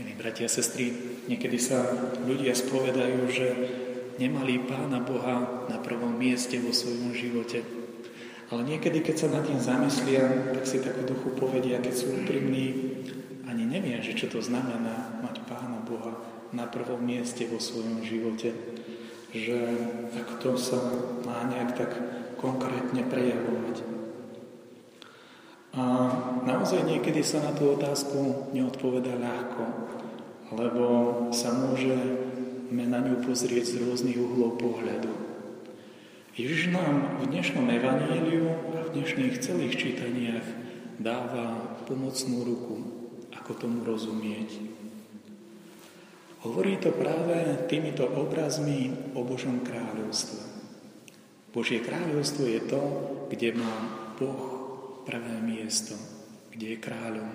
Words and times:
Milí 0.00 0.16
bratia 0.16 0.48
a 0.48 0.56
sestry, 0.56 0.96
niekedy 1.28 1.60
sa 1.60 1.84
ľudia 2.24 2.56
spovedajú, 2.56 3.20
že 3.28 3.46
nemali 4.16 4.64
Pána 4.64 4.96
Boha 5.04 5.68
na 5.68 5.76
prvom 5.76 6.16
mieste 6.16 6.56
vo 6.56 6.72
svojom 6.72 7.12
živote. 7.12 7.60
Ale 8.48 8.64
niekedy, 8.64 9.04
keď 9.04 9.16
sa 9.20 9.28
nad 9.28 9.44
tým 9.44 9.60
zamyslia, 9.60 10.56
tak 10.56 10.64
si 10.64 10.80
takú 10.80 11.04
duchu 11.04 11.36
povedia, 11.36 11.84
keď 11.84 11.92
sú 11.92 12.16
úprimní, 12.16 12.96
ani 13.44 13.68
neviem, 13.68 14.00
že 14.00 14.16
čo 14.16 14.32
to 14.32 14.40
znamená 14.40 15.20
mať 15.20 15.44
Pána 15.44 15.84
Boha 15.84 16.16
na 16.56 16.64
prvom 16.64 17.04
mieste 17.04 17.44
vo 17.44 17.60
svojom 17.60 18.00
živote. 18.00 18.56
Že 19.36 19.58
ako 20.16 20.32
to 20.40 20.50
sa 20.56 20.80
má 21.28 21.44
nejak 21.44 21.76
tak 21.76 21.92
konkrétne 22.40 23.04
prejavovať. 23.04 23.84
A 25.76 25.84
naozaj 26.44 26.86
niekedy 26.86 27.20
sa 27.24 27.44
na 27.44 27.52
tú 27.52 27.76
otázku 27.76 28.52
neodpoveda 28.54 29.16
ľahko, 29.16 29.64
lebo 30.54 30.84
sa 31.30 31.54
môžeme 31.54 32.30
na 32.70 33.02
ňu 33.02 33.22
pozrieť 33.26 33.74
z 33.74 33.74
rôznych 33.86 34.18
uhlov 34.18 34.58
pohľadu. 34.58 35.10
Ježiš 36.38 36.70
nám 36.70 37.20
v 37.20 37.34
dnešnom 37.34 37.66
evaníliu 37.66 38.46
a 38.72 38.86
v 38.86 38.92
dnešných 38.96 39.34
celých 39.42 39.74
čítaniach 39.76 40.46
dáva 41.02 41.76
pomocnú 41.84 42.46
ruku, 42.46 42.76
ako 43.34 43.50
tomu 43.58 43.82
rozumieť. 43.82 44.80
Hovorí 46.40 46.80
to 46.80 46.94
práve 46.96 47.68
týmito 47.68 48.08
obrazmi 48.08 49.12
o 49.12 49.20
Božom 49.26 49.60
kráľovstve. 49.60 50.40
Božie 51.50 51.82
kráľovstvo 51.82 52.46
je 52.46 52.60
to, 52.64 52.80
kde 53.28 53.58
má 53.58 53.74
Boh 54.16 54.60
prvé 55.02 55.42
miesto, 55.42 55.98
kde 56.50 56.76
je 56.76 56.82
kráľom, 56.82 57.30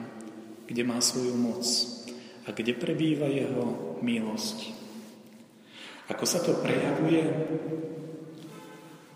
kde 0.68 0.84
má 0.84 1.00
svoju 1.00 1.36
moc 1.36 1.66
a 2.46 2.54
kde 2.54 2.78
prebýva 2.78 3.26
jeho 3.26 3.98
milosť. 4.06 4.76
Ako 6.12 6.26
sa 6.28 6.40
to 6.46 6.62
prejavuje? 6.62 7.26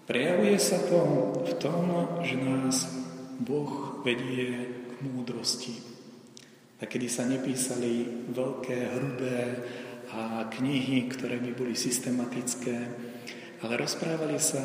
Prejavuje 0.09 0.58
sa 0.58 0.81
to 0.89 1.00
v 1.45 1.53
tom, 1.61 1.86
že 2.25 2.33
nás 2.33 2.89
Boh 3.38 4.02
vedie 4.02 4.73
k 4.89 4.91
múdrosti. 5.06 5.78
A 6.80 6.88
kedy 6.89 7.08
sa 7.11 7.30
nepísali 7.30 8.25
veľké, 8.34 8.78
hrubé 8.97 9.39
a 10.09 10.50
knihy, 10.50 11.06
ktoré 11.11 11.38
by 11.38 11.52
boli 11.53 11.78
systematické, 11.78 12.78
ale 13.61 13.73
rozprávali 13.78 14.41
sa 14.41 14.63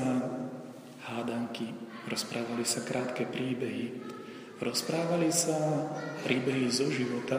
hádanky, 1.05 1.85
Rozprávali 2.05 2.69
sa 2.69 2.85
krátke 2.85 3.25
príbehy. 3.25 3.97
Rozprávali 4.65 5.29
sa 5.29 5.85
príbehy 6.25 6.73
zo 6.73 6.89
života, 6.89 7.37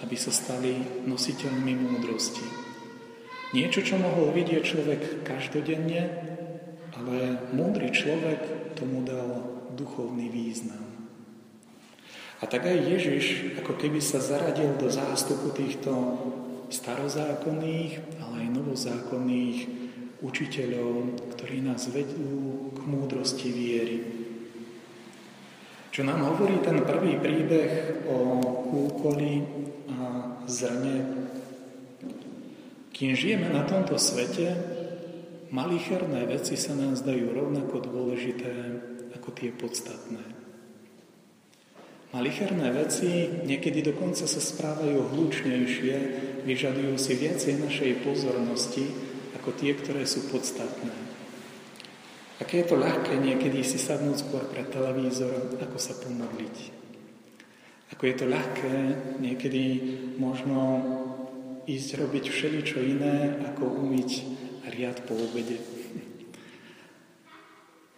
aby 0.00 0.16
sa 0.16 0.32
stali 0.32 1.04
nositeľmi 1.04 1.76
múdrosti. 1.76 2.40
Niečo, 3.52 3.84
čo 3.84 4.00
mohol 4.00 4.32
vidieť 4.32 4.64
človek 4.64 5.02
každodenne, 5.28 6.08
ale 6.96 7.36
múdry 7.52 7.92
človek 7.92 8.72
tomu 8.80 9.04
dal 9.04 9.44
duchovný 9.76 10.32
význam. 10.32 10.80
A 12.40 12.48
tak 12.48 12.64
aj 12.64 12.80
Ježiš, 12.80 13.24
ako 13.60 13.76
keby 13.76 14.00
sa 14.00 14.24
zaradil 14.24 14.72
do 14.80 14.88
zástupu 14.88 15.52
týchto 15.52 15.92
starozákonných, 16.72 18.24
ale 18.24 18.34
aj 18.40 18.48
novozákonných 18.56 19.58
učiteľov, 20.24 21.12
ktorí 21.36 21.60
nás 21.60 21.92
vedú 21.92 22.72
k 22.72 22.78
múdrosti 22.88 23.52
viery. 23.52 23.96
Čo 25.94 26.02
nám 26.02 26.26
hovorí 26.26 26.58
ten 26.58 26.82
prvý 26.82 27.22
príbeh 27.22 28.02
o 28.10 28.42
kúkoli 28.66 29.46
a 29.94 30.26
zrne. 30.42 31.30
Kým 32.90 33.14
žijeme 33.14 33.46
na 33.54 33.62
tomto 33.62 33.94
svete, 33.94 34.58
malicherné 35.54 36.26
veci 36.26 36.58
sa 36.58 36.74
nám 36.74 36.98
zdajú 36.98 37.30
rovnako 37.30 37.78
dôležité 37.78 38.50
ako 39.14 39.38
tie 39.38 39.54
podstatné. 39.54 40.18
Malicherné 42.10 42.74
veci 42.74 43.30
niekedy 43.46 43.86
dokonca 43.86 44.26
sa 44.26 44.42
správajú 44.42 45.14
hlučnejšie, 45.14 45.94
vyžadujú 46.42 46.98
si 46.98 47.12
viacej 47.22 47.62
našej 47.70 48.02
pozornosti, 48.02 48.90
ako 49.38 49.54
tie, 49.54 49.78
ktoré 49.78 50.02
sú 50.10 50.26
podstatné. 50.26 51.03
Aké 52.42 52.66
je 52.66 52.74
to 52.74 52.82
ľahké 52.82 53.14
niekedy 53.14 53.62
si 53.62 53.78
sadnúť 53.78 54.26
skôr 54.26 54.42
pred 54.50 54.66
televízorom, 54.66 55.54
ako 55.62 55.78
sa 55.78 55.94
pomodliť. 56.02 56.56
Ako 57.94 58.02
je 58.10 58.14
to 58.18 58.26
ľahké 58.26 58.74
niekedy 59.22 59.64
možno 60.18 60.82
ísť 61.62 61.88
robiť 61.94 62.24
všeličo 62.26 62.78
iné, 62.82 63.38
ako 63.54 63.86
umyť 63.86 64.10
riad 64.66 65.06
po 65.06 65.14
obede. 65.14 65.62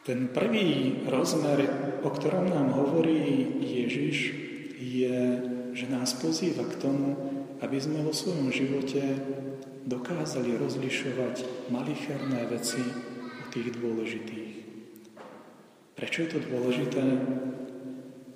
Ten 0.04 0.30
prvý 0.30 1.00
rozmer, 1.08 1.66
o 2.04 2.10
ktorom 2.12 2.52
nám 2.52 2.76
hovorí 2.76 3.56
Ježiš, 3.58 4.16
je, 4.76 5.18
že 5.72 5.86
nás 5.88 6.12
pozýva 6.14 6.62
k 6.68 6.78
tomu, 6.78 7.08
aby 7.64 7.80
sme 7.80 8.04
vo 8.04 8.12
svojom 8.12 8.52
živote 8.52 9.02
dokázali 9.88 10.60
rozlišovať 10.60 11.68
malicherné 11.72 12.44
veci 12.52 12.84
tých 13.52 13.68
dôležitých. 13.76 14.52
Prečo 15.96 16.18
je 16.24 16.28
to 16.28 16.38
dôležité? 16.44 17.04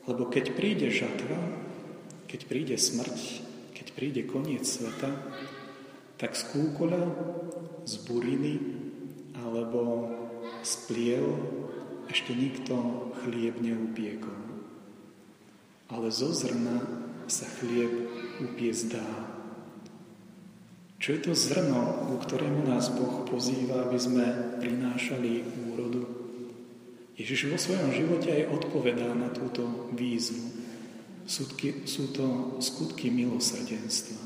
Lebo 0.09 0.23
keď 0.33 0.57
príde 0.57 0.89
žatva, 0.89 1.39
keď 2.27 2.41
príde 2.49 2.77
smrť, 2.81 3.19
keď 3.77 3.87
príde 3.93 4.23
koniec 4.25 4.65
sveta, 4.65 5.13
tak 6.21 6.37
z 6.37 6.43
kúkoľa, 6.53 7.05
z 7.89 7.95
buriny 8.05 8.55
alebo 9.37 10.09
z 10.61 10.73
pliel 10.89 11.27
ešte 12.11 12.35
nikto 12.35 12.75
chlieb 13.23 13.57
neupiekol. 13.63 14.37
Ale 15.91 16.11
zo 16.11 16.31
zrna 16.31 16.83
sa 17.31 17.47
chlieb 17.59 18.11
upiec 18.43 18.77
dá. 18.91 19.40
Čo 21.01 21.17
je 21.17 21.21
to 21.25 21.33
zrno, 21.33 22.13
ku 22.13 22.21
ktorému 22.21 22.69
nás 22.69 22.93
Boh 22.93 23.25
pozýva, 23.25 23.89
aby 23.89 23.97
sme 23.97 24.25
prinášali 24.61 25.49
úrodu? 25.73 26.05
Ježiš 27.17 27.49
vo 27.49 27.57
svojom 27.57 27.89
živote 27.89 28.29
aj 28.29 28.53
odpovedá 28.53 29.09
na 29.17 29.33
túto 29.33 29.65
výzvu. 29.97 30.61
Súdky, 31.25 31.89
sú 31.89 32.13
to 32.13 32.61
skutky 32.61 33.09
milosrdenstva, 33.09 34.21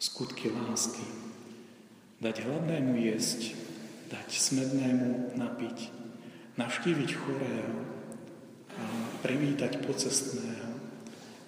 skutky 0.00 0.48
lásky. 0.48 1.04
Dať 2.24 2.40
hladnému 2.40 2.96
jesť, 2.96 3.52
dať 4.08 4.28
smednému 4.32 5.36
napiť, 5.36 5.78
navštíviť 6.56 7.10
chorého 7.20 7.84
a 8.80 8.84
privítať 9.20 9.84
pocestného, 9.84 10.72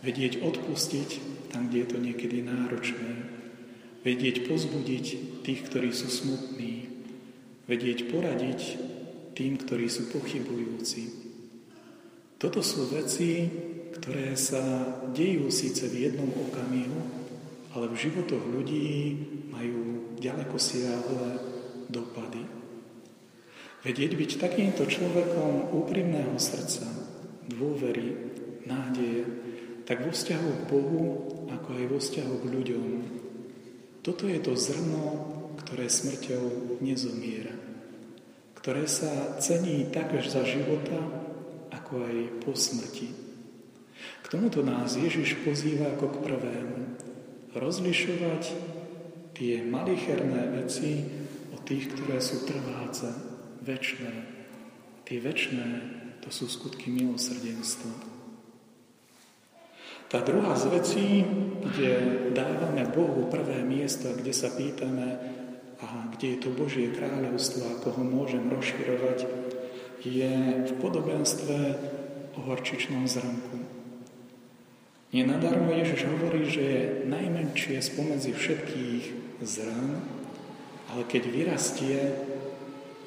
vedieť 0.04 0.44
odpustiť 0.44 1.10
tam, 1.48 1.72
kde 1.72 1.78
je 1.80 1.88
to 1.88 1.98
niekedy 2.00 2.44
náročné, 2.44 3.31
vedieť 4.02 4.50
pozbudiť 4.50 5.06
tých, 5.46 5.60
ktorí 5.70 5.90
sú 5.94 6.10
smutní, 6.10 6.90
vedieť 7.70 8.10
poradiť 8.10 8.60
tým, 9.38 9.56
ktorí 9.56 9.86
sú 9.86 10.10
pochybujúci. 10.10 11.02
Toto 12.36 12.58
sú 12.60 12.90
veci, 12.90 13.46
ktoré 13.94 14.34
sa 14.34 14.60
dejú 15.14 15.46
síce 15.54 15.86
v 15.86 16.10
jednom 16.10 16.28
okamihu, 16.28 17.00
ale 17.72 17.86
v 17.88 18.00
životoch 18.02 18.42
ľudí 18.50 19.14
majú 19.48 20.12
ďaleko 20.18 20.56
siahle 20.58 21.38
dopady. 21.88 22.42
Vedieť 23.82 24.12
byť 24.14 24.30
takýmto 24.38 24.86
človekom 24.86 25.74
úprimného 25.74 26.34
srdca, 26.38 26.86
dôvery, 27.50 28.14
nádeje, 28.66 29.26
tak 29.82 30.06
vo 30.06 30.14
vzťahu 30.14 30.50
k 30.50 30.62
Bohu, 30.70 31.02
ako 31.50 31.68
aj 31.74 31.84
vo 31.90 31.98
vzťahu 31.98 32.34
k 32.38 32.44
ľuďom, 32.46 32.86
toto 34.02 34.26
je 34.26 34.38
to 34.42 34.58
zrno, 34.58 35.02
ktoré 35.62 35.86
smrťou 35.86 36.78
nezomiera, 36.82 37.54
ktoré 38.58 38.90
sa 38.90 39.38
cení 39.38 39.88
tak 39.94 40.10
až 40.18 40.26
za 40.34 40.42
života, 40.42 40.98
ako 41.70 42.02
aj 42.02 42.16
po 42.42 42.52
smrti. 42.52 43.08
K 44.22 44.26
tomuto 44.26 44.66
nás 44.66 44.98
Ježiš 44.98 45.38
pozýva 45.46 45.94
ako 45.94 46.18
k 46.18 46.22
prvému. 46.26 46.78
Rozlišovať 47.54 48.42
tie 49.38 49.62
malicherné 49.62 50.50
veci 50.56 51.04
od 51.54 51.62
tých, 51.62 51.92
ktoré 51.94 52.18
sú 52.18 52.42
trváce, 52.42 53.12
väčšné. 53.62 54.12
Tie 55.06 55.18
väčšné 55.22 55.66
to 56.22 56.28
sú 56.30 56.50
skutky 56.50 56.90
milosrdenstva. 56.90 58.11
Tá 60.12 60.20
druhá 60.20 60.52
z 60.52 60.68
vecí, 60.68 61.06
kde 61.72 61.90
dávame 62.36 62.84
Bohu 62.92 63.32
prvé 63.32 63.64
miesto, 63.64 64.12
kde 64.12 64.36
sa 64.36 64.52
pýtame, 64.52 65.16
a 65.80 66.12
kde 66.12 66.36
je 66.36 66.38
to 66.44 66.52
Božie 66.52 66.92
kráľovstvo, 66.92 67.80
ako 67.80 67.96
ho 67.96 68.04
môžem 68.04 68.44
rozširovať, 68.52 69.24
je 70.04 70.32
v 70.68 70.72
podobenstve 70.84 71.56
o 72.36 72.40
horčičnom 72.44 73.08
zrnku. 73.08 73.56
Nenadarmo 75.16 75.72
Ježiš 75.72 76.04
hovorí, 76.04 76.44
že 76.44 76.60
je 76.60 76.82
najmenšie 77.08 77.80
spomedzi 77.80 78.36
všetkých 78.36 79.04
zrn, 79.40 79.96
ale 80.92 81.02
keď 81.08 81.22
vyrastie, 81.24 81.98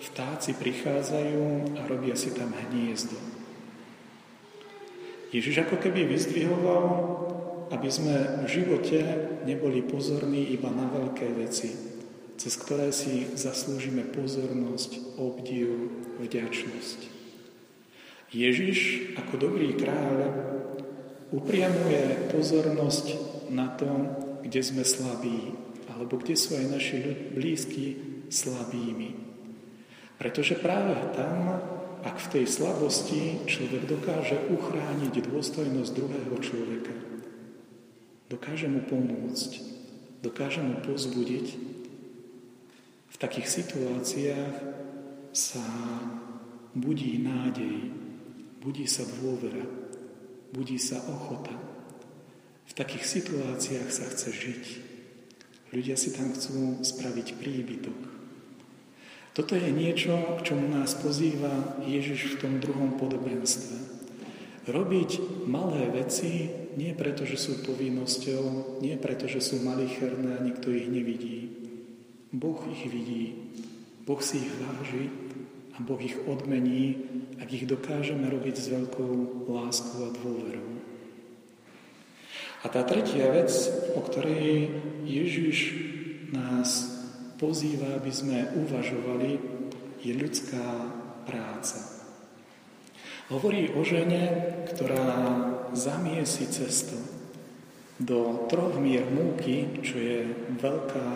vtáci 0.01 0.57
prichádzajú 0.57 1.77
a 1.77 1.81
robia 1.85 2.17
si 2.17 2.33
tam 2.33 2.49
hniezdo. 2.49 3.34
Ježiš 5.33 5.65
ako 5.65 5.81
keby 5.81 6.05
vyzdvihoval, 6.05 6.85
aby 7.73 7.89
sme 7.89 8.45
v 8.45 8.47
živote 8.49 8.99
neboli 9.45 9.81
pozorní 9.81 10.53
iba 10.53 10.69
na 10.69 10.85
veľké 10.89 11.33
veci, 11.33 11.73
cez 12.37 12.53
ktoré 12.59 12.93
si 12.93 13.25
zaslúžime 13.33 14.05
pozornosť, 14.09 15.17
obdiv, 15.17 15.89
vďačnosť. 16.21 16.99
Ježiš 18.35 19.11
ako 19.15 19.33
dobrý 19.39 19.73
kráľ 19.79 20.17
upriamuje 21.31 22.29
pozornosť 22.35 23.05
na 23.49 23.71
to, 23.73 23.87
kde 24.43 24.61
sme 24.61 24.83
slabí, 24.83 25.55
alebo 25.89 26.19
kde 26.21 26.35
sú 26.37 26.53
aj 26.59 26.65
naši 26.69 26.99
blízki 27.33 27.85
slabými. 28.29 29.15
Pretože 30.19 30.59
práve 30.59 30.95
tam, 31.15 31.59
ak 32.05 32.21
v 32.21 32.31
tej 32.37 32.45
slabosti 32.45 33.21
človek 33.49 33.89
dokáže 33.89 34.37
uchrániť 34.53 35.25
dôstojnosť 35.25 35.91
druhého 35.97 36.37
človeka, 36.37 36.93
dokáže 38.29 38.69
mu 38.69 38.85
pomôcť, 38.85 39.51
dokáže 40.21 40.61
mu 40.61 40.85
pozbudiť, 40.85 41.73
v 43.09 43.17
takých 43.17 43.47
situáciách 43.47 44.55
sa 45.33 45.65
budí 46.75 47.17
nádej, 47.23 47.89
budí 48.59 48.85
sa 48.85 49.07
dôvera, 49.07 49.65
budí 50.51 50.75
sa 50.75 50.99
ochota. 51.09 51.55
V 52.67 52.73
takých 52.75 53.07
situáciách 53.07 53.89
sa 53.89 54.05
chce 54.11 54.29
žiť. 54.35 54.63
Ľudia 55.71 55.95
si 55.95 56.11
tam 56.11 56.35
chcú 56.35 56.83
spraviť 56.83 57.39
príbytok. 57.39 58.14
Toto 59.35 59.51
je 59.51 59.67
niečo, 59.67 60.39
k 60.39 60.47
čomu 60.47 60.71
nás 60.71 60.95
pozýva 60.95 61.75
Ježiš 61.83 62.39
v 62.39 62.39
tom 62.39 62.53
druhom 62.63 62.95
podobenstve. 62.95 63.75
Robiť 64.71 65.43
malé 65.43 65.91
veci 65.91 66.47
nie 66.79 66.95
preto, 66.95 67.27
že 67.27 67.35
sú 67.35 67.59
povinnosťou, 67.67 68.79
nie 68.79 68.95
preto, 68.95 69.27
že 69.27 69.43
sú 69.43 69.59
malicherné 69.59 70.39
a 70.39 70.45
nikto 70.45 70.71
ich 70.71 70.87
nevidí. 70.87 71.51
Boh 72.31 72.63
ich 72.71 72.87
vidí, 72.87 73.51
Boh 74.07 74.23
si 74.23 74.39
ich 74.39 74.55
váži 74.55 75.11
a 75.75 75.83
Boh 75.83 75.99
ich 75.99 76.15
odmení, 76.31 76.95
ak 77.35 77.51
ich 77.51 77.67
dokážeme 77.67 78.31
robiť 78.31 78.55
s 78.55 78.71
veľkou 78.71 79.11
láskou 79.51 79.99
a 80.07 80.15
dôverou. 80.15 80.79
A 82.63 82.71
tá 82.71 82.87
tretia 82.87 83.35
vec, 83.35 83.51
o 83.99 83.99
ktorej 83.99 84.71
Ježiš 85.03 85.75
nás 86.31 86.94
pozýva, 87.45 88.01
aby 88.01 88.09
sme 88.09 88.49
uvažovali, 88.57 89.37
je 90.01 90.13
ľudská 90.17 90.65
práca. 91.29 91.77
Hovorí 93.29 93.69
o 93.77 93.85
žene, 93.85 94.33
ktorá 94.73 95.05
zamiesi 95.77 96.49
cesto 96.49 96.97
do 98.01 98.49
troch 98.49 98.81
mier 98.81 99.05
múky, 99.05 99.81
čo 99.85 100.01
je 100.01 100.17
veľká, 100.57 101.09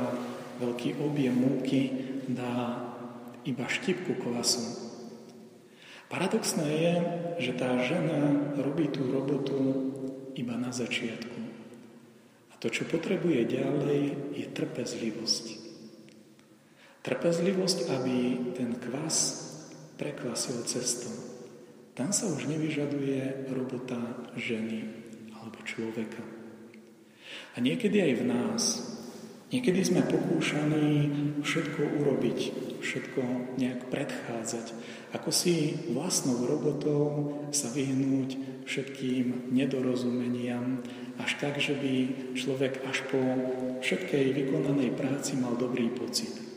veľký 0.61 1.01
objem 1.01 1.33
múky, 1.33 1.81
dá 2.29 2.77
iba 3.45 3.65
štipku 3.65 4.21
kvasu. 4.21 4.89
Paradoxné 6.13 6.65
je, 6.69 6.93
že 7.49 7.51
tá 7.57 7.73
žena 7.81 8.53
robí 8.57 8.89
tú 8.89 9.05
robotu 9.09 9.57
iba 10.33 10.57
na 10.57 10.69
začiatku. 10.69 11.41
To, 12.59 12.67
čo 12.67 12.83
potrebuje 12.89 13.49
ďalej, 13.49 14.01
je 14.35 14.45
trpezlivosť. 14.51 15.68
Trpezlivosť, 16.99 17.79
aby 17.95 18.17
ten 18.59 18.75
kvas 18.75 19.47
prekvasil 19.95 20.63
cestou. 20.67 21.15
Tam 21.95 22.15
sa 22.15 22.31
už 22.31 22.47
nevyžaduje 22.47 23.51
robota 23.51 23.99
ženy 24.39 24.87
alebo 25.35 25.59
človeka. 25.63 26.23
A 27.55 27.63
niekedy 27.63 27.99
aj 28.03 28.13
v 28.19 28.23
nás. 28.23 28.63
Niekedy 29.49 29.81
sme 29.81 30.05
pokúšaní 30.05 31.09
všetko 31.41 31.81
urobiť, 32.03 32.39
všetko 32.85 33.21
nejak 33.57 33.89
predchádzať, 33.89 34.77
ako 35.17 35.29
si 35.33 35.73
vlastnou 35.89 36.45
robotou 36.45 37.33
sa 37.49 37.73
vyhnúť 37.73 38.37
všetkým 38.69 39.49
nedorozumeniam, 39.49 40.85
až 41.17 41.31
tak, 41.41 41.57
že 41.57 41.73
by 41.73 41.93
človek 42.37 42.85
až 42.85 43.01
po 43.09 43.19
všetkej 43.81 44.37
vykonanej 44.37 44.93
práci 44.93 45.33
mal 45.41 45.57
dobrý 45.57 45.89
pocit. 45.97 46.48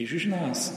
Ježiš 0.00 0.32
nás 0.32 0.72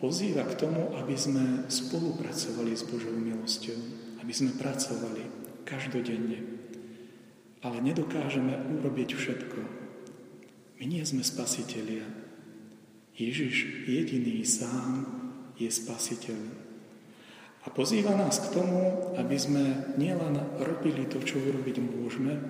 pozýva 0.00 0.48
k 0.48 0.56
tomu, 0.56 0.96
aby 0.96 1.12
sme 1.12 1.68
spolupracovali 1.68 2.72
s 2.72 2.88
Božou 2.88 3.12
milosťou, 3.12 3.76
aby 4.24 4.32
sme 4.32 4.56
pracovali 4.56 5.28
každodenne. 5.68 6.40
Ale 7.60 7.84
nedokážeme 7.84 8.80
urobiť 8.80 9.12
všetko. 9.12 9.60
My 10.80 10.84
nie 10.88 11.04
sme 11.04 11.20
spasitelia. 11.20 12.08
Ježiš 13.12 13.84
jediný 13.84 14.40
sám 14.48 15.04
je 15.60 15.68
spasiteľ. 15.68 16.40
A 17.60 17.68
pozýva 17.68 18.16
nás 18.16 18.40
k 18.40 18.56
tomu, 18.56 19.12
aby 19.20 19.36
sme 19.36 19.92
nielen 20.00 20.40
robili 20.64 21.04
to, 21.04 21.20
čo 21.20 21.44
urobiť 21.44 21.76
môžeme, 21.84 22.40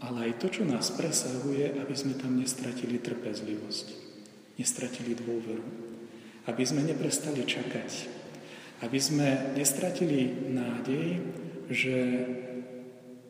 ale 0.00 0.32
aj 0.32 0.40
to, 0.40 0.48
čo 0.48 0.62
nás 0.64 0.88
presahuje, 0.88 1.76
aby 1.76 1.92
sme 1.92 2.16
tam 2.16 2.40
nestratili 2.40 2.96
trpezlivosť, 3.02 4.07
nestratili 4.58 5.14
dôveru, 5.14 5.64
aby 6.50 6.62
sme 6.66 6.82
neprestali 6.82 7.46
čakať, 7.46 7.90
aby 8.82 8.98
sme 8.98 9.54
nestratili 9.54 10.50
nádej, 10.50 11.06
že 11.70 11.96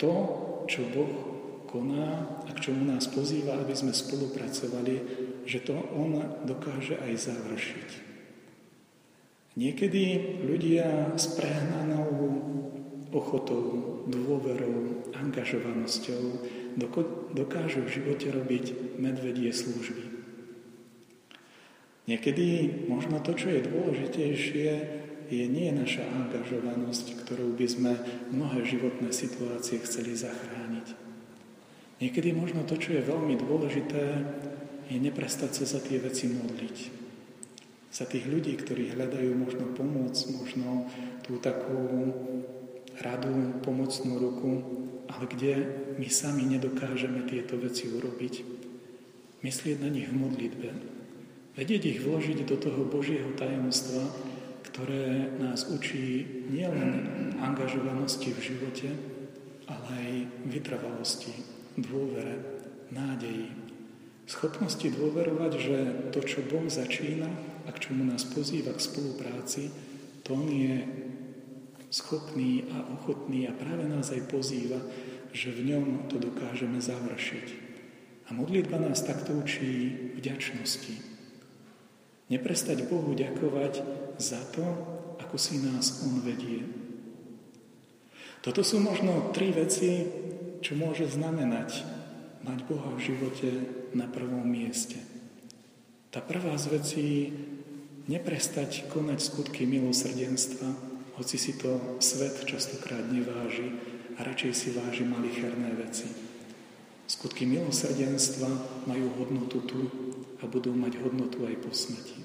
to, 0.00 0.14
čo 0.64 0.88
Boh 0.88 1.14
koná 1.68 2.40
a 2.48 2.50
k 2.56 2.72
čomu 2.72 2.88
nás 2.88 3.04
pozýva, 3.12 3.60
aby 3.60 3.76
sme 3.76 3.92
spolupracovali, 3.92 4.96
že 5.44 5.60
to 5.60 5.76
On 5.92 6.16
dokáže 6.48 6.96
aj 6.96 7.12
završiť. 7.28 7.88
Niekedy 9.58 10.04
ľudia 10.48 11.18
s 11.18 11.34
prehnanou 11.34 12.08
ochotou, 13.10 14.00
dôverou, 14.06 15.04
angažovanosťou 15.12 16.22
dokážu 17.34 17.84
v 17.84 17.94
živote 18.00 18.30
robiť 18.30 18.96
medvedie 19.02 19.50
služby. 19.50 20.17
Niekedy 22.08 22.46
možno 22.88 23.20
to, 23.20 23.36
čo 23.36 23.52
je 23.52 23.68
dôležitejšie, 23.68 24.68
je 25.28 25.44
nie 25.44 25.68
naša 25.76 26.08
angažovanosť, 26.08 27.20
ktorou 27.20 27.52
by 27.52 27.66
sme 27.68 27.92
mnohé 28.32 28.64
životné 28.64 29.12
situácie 29.12 29.76
chceli 29.84 30.16
zachrániť. 30.16 30.96
Niekedy 32.00 32.32
možno 32.32 32.64
to, 32.64 32.80
čo 32.80 32.96
je 32.96 33.04
veľmi 33.04 33.36
dôležité, 33.36 34.24
je 34.88 34.96
neprestať 34.96 35.52
sa 35.52 35.76
za 35.76 35.84
tie 35.84 36.00
veci 36.00 36.32
modliť 36.32 37.08
za 37.88 38.04
tých 38.04 38.28
ľudí, 38.28 38.52
ktorí 38.54 38.92
hľadajú 38.92 39.32
možno 39.32 39.72
pomoc, 39.72 40.12
možno 40.28 40.86
tú 41.24 41.40
takú 41.40 42.12
radu, 43.00 43.58
pomocnú 43.64 44.20
ruku, 44.20 44.50
ale 45.08 45.24
kde 45.24 45.52
my 45.96 46.08
sami 46.12 46.44
nedokážeme 46.44 47.24
tieto 47.24 47.56
veci 47.56 47.88
urobiť. 47.88 48.34
Myslieť 49.40 49.76
na 49.80 49.88
nich 49.88 50.06
v 50.10 50.20
modlitbe. 50.20 50.68
Vedieť 51.58 51.82
ich 51.90 52.00
vložiť 52.06 52.46
do 52.46 52.54
toho 52.54 52.86
Božieho 52.86 53.34
tajomstva, 53.34 54.06
ktoré 54.62 55.26
nás 55.42 55.66
učí 55.66 56.22
nielen 56.54 57.34
angažovanosti 57.42 58.30
v 58.30 58.44
živote, 58.54 58.88
ale 59.66 59.86
aj 59.90 60.12
vytrvalosti, 60.54 61.34
dôvere, 61.74 62.38
nádeji. 62.94 63.50
Schopnosti 64.30 64.86
dôverovať, 64.86 65.52
že 65.58 65.76
to, 66.14 66.22
čo 66.22 66.46
Boh 66.46 66.70
začína, 66.70 67.26
a 67.66 67.74
k 67.74 67.90
čomu 67.90 68.06
nás 68.06 68.22
pozýva 68.22 68.70
k 68.78 68.86
spolupráci, 68.86 69.74
to 70.22 70.38
on 70.38 70.46
je 70.46 70.86
schopný 71.90 72.70
a 72.70 72.86
ochotný 72.94 73.50
a 73.50 73.52
práve 73.52 73.82
nás 73.90 74.14
aj 74.14 74.30
pozýva, 74.30 74.78
že 75.34 75.50
v 75.50 75.74
ňom 75.74 76.06
to 76.06 76.22
dokážeme 76.22 76.78
završiť. 76.78 77.46
A 78.30 78.36
modlitba 78.36 78.78
nás 78.78 79.02
takto 79.02 79.34
učí 79.34 79.90
vďačnosti. 80.14 81.17
Neprestať 82.28 82.84
Bohu 82.88 83.16
ďakovať 83.16 83.80
za 84.20 84.40
to, 84.52 84.64
ako 85.20 85.36
si 85.40 85.60
nás 85.64 86.04
On 86.04 86.20
vedie. 86.20 86.68
Toto 88.44 88.62
sú 88.62 88.78
možno 88.78 89.32
tri 89.34 89.50
veci, 89.50 90.06
čo 90.62 90.78
môže 90.78 91.08
znamenať 91.10 91.82
mať 92.46 92.58
Boha 92.70 92.90
v 92.94 93.02
živote 93.02 93.50
na 93.96 94.06
prvom 94.06 94.46
mieste. 94.46 95.00
Tá 96.08 96.24
prvá 96.24 96.56
z 96.56 96.66
vecí 96.72 97.08
neprestať 98.08 98.88
konať 98.88 99.18
skutky 99.20 99.68
milosrdenstva, 99.68 100.68
hoci 101.20 101.36
si 101.36 101.58
to 101.58 101.98
svet 102.00 102.46
častokrát 102.46 103.04
neváži 103.10 103.74
a 104.16 104.24
radšej 104.24 104.52
si 104.54 104.68
váži 104.72 105.04
malicherné 105.04 105.74
veci. 105.76 106.08
Skutky 107.04 107.44
milosrdenstva 107.44 108.48
majú 108.88 109.06
hodnotu 109.20 109.58
tu 109.66 109.78
a 110.38 110.46
budú 110.46 110.74
mať 110.74 111.02
hodnotu 111.02 111.46
aj 111.46 111.56
po 111.62 111.70
smrti. 111.74 112.20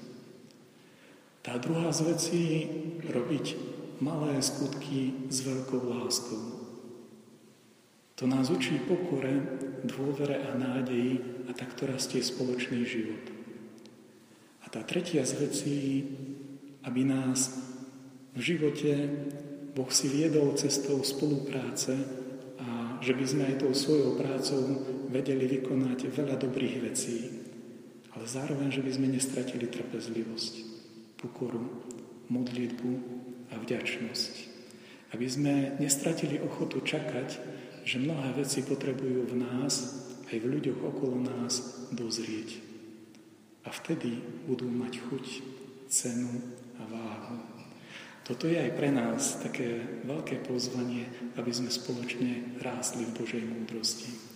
Tá 1.44 1.60
druhá 1.60 1.92
z 1.92 2.00
vecí 2.08 2.44
robiť 3.04 3.46
malé 4.00 4.40
skutky 4.40 5.28
s 5.28 5.44
veľkou 5.44 5.82
láskou. 5.92 6.64
To 8.14 8.24
nás 8.30 8.48
učí 8.48 8.78
pokore, 8.86 9.60
dôvere 9.84 10.40
a 10.40 10.54
nádeji 10.54 11.44
a 11.50 11.52
takto 11.52 11.84
rastie 11.90 12.22
spoločný 12.22 12.86
život. 12.86 13.24
A 14.64 14.70
tá 14.70 14.80
tretia 14.86 15.26
z 15.26 15.34
vecí, 15.44 15.78
aby 16.86 17.02
nás 17.04 17.52
v 18.32 18.40
živote 18.40 18.92
Boh 19.74 19.90
si 19.90 20.06
viedol 20.06 20.54
cestou 20.54 21.02
spolupráce 21.02 21.98
a 22.62 22.98
že 23.02 23.12
by 23.12 23.24
sme 23.26 23.42
aj 23.50 23.56
tou 23.60 23.72
svojou 23.74 24.14
prácou 24.14 24.62
vedeli 25.10 25.50
vykonať 25.60 25.98
veľa 26.14 26.38
dobrých 26.38 26.76
vecí, 26.86 27.43
ale 28.24 28.40
zároveň, 28.40 28.72
že 28.72 28.80
by 28.80 28.88
sme 28.88 29.12
nestratili 29.12 29.68
trpezlivosť, 29.68 30.54
pokoru, 31.20 31.60
modlitbu 32.32 32.92
a 33.52 33.60
vďačnosť. 33.60 34.34
Aby 35.12 35.26
sme 35.28 35.76
nestratili 35.76 36.40
ochotu 36.40 36.80
čakať, 36.80 37.28
že 37.84 38.00
mnohé 38.00 38.32
veci 38.32 38.64
potrebujú 38.64 39.28
v 39.28 39.44
nás, 39.44 40.00
aj 40.32 40.40
v 40.40 40.50
ľuďoch 40.56 40.80
okolo 40.88 41.20
nás, 41.20 41.84
dozrieť. 41.92 42.64
A 43.60 43.68
vtedy 43.68 44.16
budú 44.48 44.72
mať 44.72 45.04
chuť, 45.04 45.24
cenu 45.92 46.32
a 46.80 46.82
váhu. 46.88 47.36
Toto 48.24 48.48
je 48.48 48.56
aj 48.56 48.72
pre 48.72 48.88
nás 48.88 49.36
také 49.44 50.00
veľké 50.08 50.48
pozvanie, 50.48 51.12
aby 51.36 51.52
sme 51.52 51.68
spoločne 51.68 52.56
rástli 52.64 53.04
v 53.04 53.20
Božej 53.20 53.44
múdrosti. 53.44 54.33